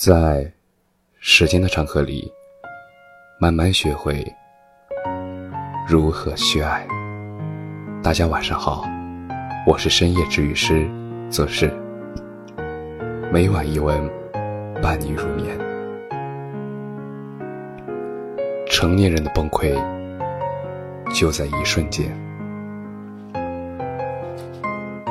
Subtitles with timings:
[0.00, 0.50] 在
[1.18, 2.32] 时间的长河里，
[3.38, 4.26] 慢慢学会
[5.86, 6.88] 如何去爱。
[8.02, 8.88] 大家晚上好，
[9.66, 10.88] 我是深夜治愈师
[11.28, 11.70] 则是，
[13.30, 14.10] 每晚一文
[14.80, 15.54] 伴你入眠。
[18.70, 19.78] 成年人的崩溃
[21.12, 22.10] 就在一瞬间。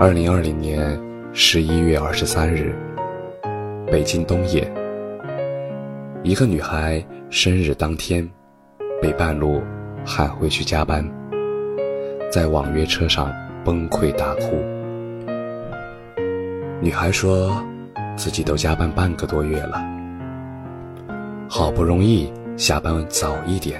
[0.00, 1.00] 二零二零年
[1.32, 2.76] 十一月二十三日。
[3.92, 4.66] 北京东野，
[6.22, 8.26] 一个女孩生日当天，
[9.02, 9.60] 被半路
[10.02, 11.06] 喊回去加班，
[12.30, 13.30] 在网约车上
[13.62, 14.56] 崩溃大哭。
[16.80, 17.62] 女孩说，
[18.16, 19.78] 自己都加班半个多月了，
[21.46, 23.78] 好不容易下班早一点，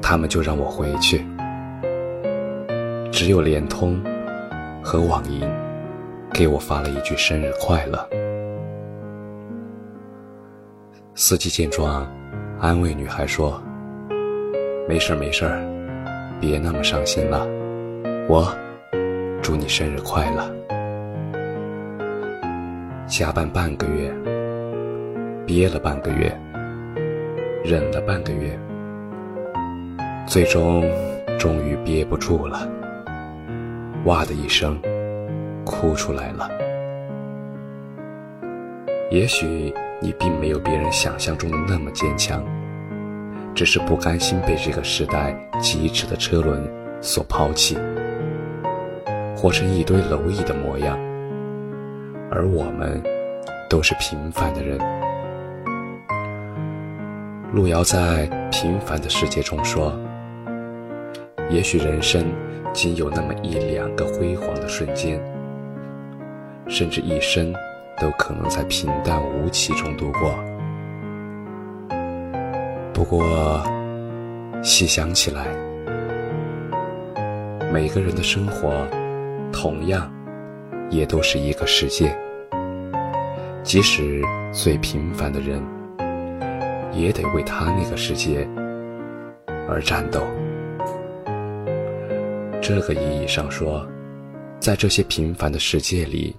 [0.00, 1.26] 他们就让我回去，
[3.10, 4.00] 只有联通
[4.80, 5.44] 和网银。
[6.32, 8.08] 给我发了一句生日快乐。
[11.14, 12.06] 司机见状，
[12.60, 13.62] 安慰女孩说
[14.86, 15.44] ：“没事没事，
[16.40, 17.46] 别那么伤心了。
[18.28, 18.54] 我
[19.42, 20.54] 祝你生日快乐。”
[23.08, 24.12] 加班半个月，
[25.46, 26.36] 憋了半个月，
[27.64, 28.58] 忍了半个月，
[30.26, 30.84] 最终
[31.38, 32.68] 终于憋不住了，
[34.04, 34.78] 哇的一声。
[35.66, 36.48] 哭出来了。
[39.10, 42.42] 也许你并没有别人想象中的那么坚强，
[43.54, 46.66] 只是不甘心被这个时代疾驰的车轮
[47.02, 47.76] 所抛弃，
[49.36, 50.98] 活成一堆蝼蚁的模样。
[52.30, 53.02] 而我们
[53.68, 54.78] 都是平凡的人。
[57.52, 59.96] 路遥在《平凡的世界》中说
[61.48, 62.24] ：“也许人生
[62.72, 65.18] 仅有那么一两个辉煌的瞬间。”
[66.68, 67.54] 甚至一生
[67.98, 70.34] 都可能在平淡无奇中度过。
[72.92, 73.62] 不过，
[74.62, 75.46] 细想起来，
[77.72, 78.86] 每个人的生活
[79.52, 80.10] 同样
[80.90, 82.16] 也都是一个世界。
[83.62, 85.62] 即使最平凡的人，
[86.92, 88.48] 也得为他那个世界
[89.68, 90.20] 而战斗。
[92.60, 93.86] 这个意义上说，
[94.58, 96.34] 在这些平凡的世界里。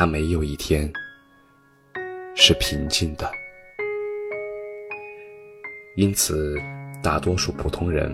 [0.00, 0.88] 他没有一天
[2.36, 3.28] 是平静的，
[5.96, 6.56] 因此，
[7.02, 8.08] 大多数普通人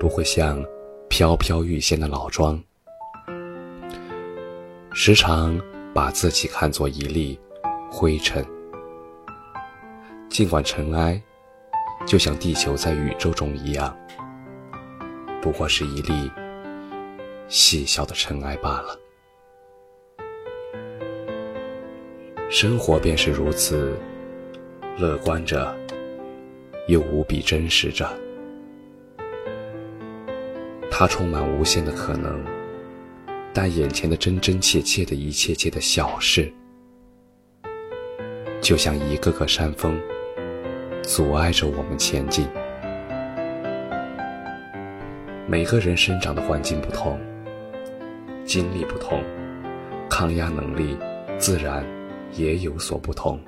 [0.00, 0.60] 不会像
[1.08, 2.60] 飘飘欲仙的老庄，
[4.92, 5.56] 时常
[5.94, 7.38] 把自己看作一粒
[7.88, 8.44] 灰尘。
[10.28, 11.22] 尽管尘埃
[12.04, 13.96] 就像地球在宇宙中一样，
[15.40, 16.28] 不过是一粒
[17.46, 18.98] 细小的尘埃罢了。
[22.48, 23.96] 生活便是如此，
[24.96, 25.76] 乐观着，
[26.86, 28.08] 又无比真实着。
[30.88, 32.40] 它充满无限的可能，
[33.52, 36.50] 但眼前的真真切切的一切切的小事，
[38.60, 40.00] 就像一个个山峰，
[41.02, 42.46] 阻碍着我们前进。
[45.48, 47.20] 每个人生长的环境不同，
[48.44, 49.20] 经历不同，
[50.08, 50.96] 抗压能力
[51.38, 51.84] 自然。
[52.32, 53.38] 也有所不同，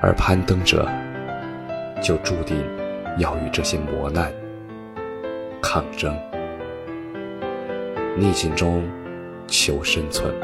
[0.00, 0.88] 而攀登者
[2.02, 2.56] 就注定
[3.18, 4.32] 要与这些磨难
[5.62, 6.16] 抗争，
[8.16, 8.82] 逆境中
[9.46, 10.34] 求生存。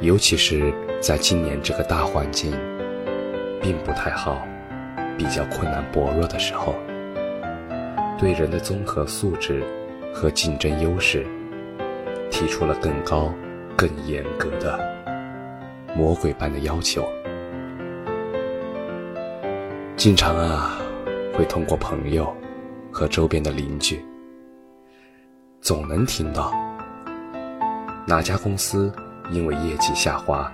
[0.00, 2.52] 尤其是在今年这个大环境
[3.60, 4.46] 并不太好、
[5.16, 6.74] 比较困难薄弱的时候，
[8.18, 9.62] 对人的综合素质
[10.12, 11.26] 和竞争优势。
[12.32, 13.32] 提出了更高、
[13.76, 14.80] 更严格的
[15.94, 17.06] 魔鬼般的要求。
[19.96, 20.78] 经常啊，
[21.34, 22.34] 会通过朋友
[22.90, 24.02] 和周边的邻居，
[25.60, 26.52] 总能听到
[28.06, 28.90] 哪家公司
[29.30, 30.50] 因为业绩下滑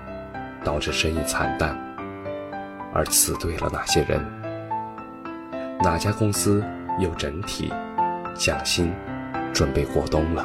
[0.64, 1.74] 导致生意惨淡
[2.92, 4.20] 而辞退了哪些人，
[5.80, 6.62] 哪家公司
[6.98, 7.72] 又整体
[8.34, 8.92] 降薪
[9.54, 10.44] 准备过冬了。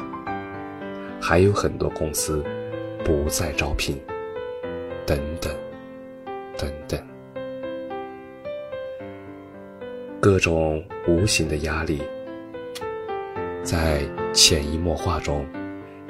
[1.26, 2.44] 还有很多公司
[3.02, 3.98] 不再招聘，
[5.06, 5.50] 等等，
[6.58, 7.00] 等等，
[10.20, 12.02] 各种无形的压力，
[13.62, 14.02] 在
[14.34, 15.46] 潜移默化中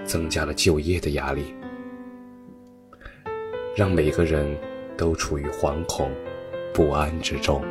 [0.05, 1.55] 增加了就业的压力，
[3.77, 4.45] 让每个人
[4.97, 6.11] 都处于惶恐、
[6.73, 7.63] 不安之中。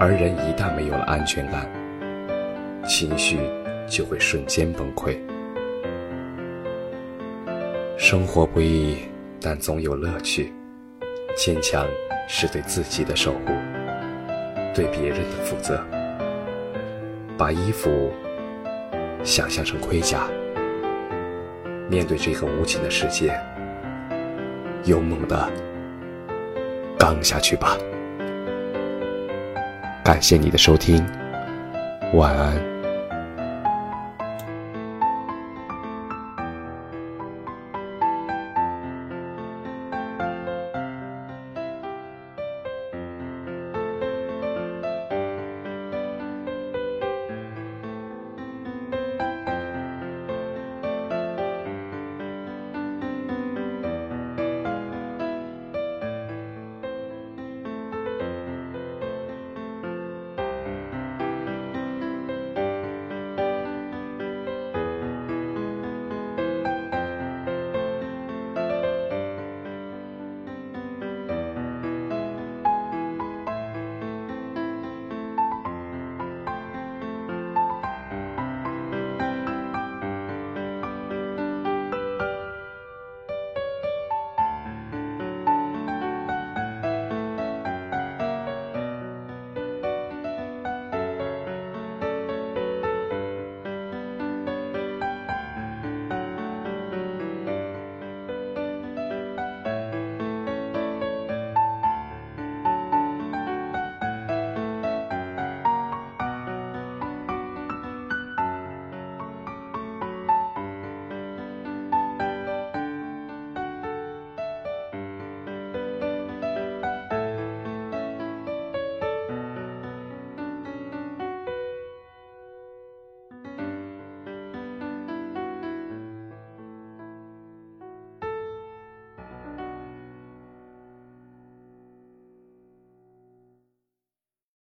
[0.00, 1.70] 而人一旦没有了安全感，
[2.84, 3.38] 情绪
[3.88, 5.16] 就会瞬间崩溃。
[8.08, 8.98] 生活不易，
[9.40, 10.52] 但总有乐趣。
[11.36, 11.84] 坚强
[12.28, 13.52] 是对自己的守护，
[14.72, 15.84] 对别人的负责。
[17.36, 18.12] 把衣服
[19.24, 20.28] 想象成盔甲，
[21.90, 23.36] 面对这个无情的世界，
[24.84, 25.50] 勇猛的
[26.96, 27.76] 刚下去吧。
[30.04, 31.04] 感谢你的收听，
[32.14, 32.75] 晚安。